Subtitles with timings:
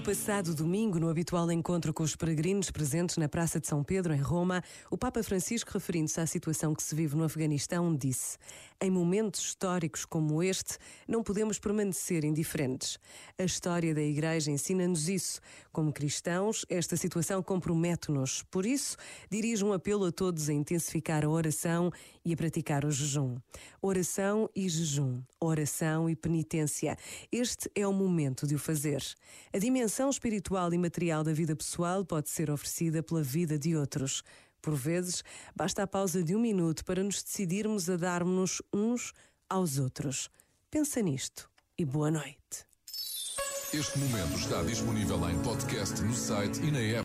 [0.00, 4.20] passado domingo, no habitual encontro com os peregrinos presentes na Praça de São Pedro, em
[4.20, 8.38] Roma, o Papa Francisco, referindo-se à situação que se vive no Afeganistão, disse:
[8.80, 12.98] Em momentos históricos como este, não podemos permanecer indiferentes.
[13.38, 15.40] A história da Igreja ensina-nos isso.
[15.72, 18.42] Como cristãos, esta situação compromete-nos.
[18.44, 18.96] Por isso,
[19.30, 21.90] dirijo um apelo a todos a intensificar a oração
[22.24, 23.36] e a praticar o jejum.
[23.80, 25.20] Oração e jejum.
[25.40, 26.96] Oração e penitência.
[27.30, 29.02] Este é o momento de o fazer.
[29.52, 34.22] A dimensão espiritual e material da vida pessoal pode ser oferecida pela vida de outros.
[34.60, 35.24] Por vezes,
[35.56, 39.12] basta a pausa de um minuto para nos decidirmos a darmos uns
[39.50, 40.30] aos outros.
[40.70, 42.64] Pensa nisto e boa noite.
[43.74, 47.00] Este momento está disponível em podcast no site e na app.